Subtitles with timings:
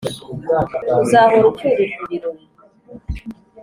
[1.03, 2.43] uzahora ucyurirwa ibirori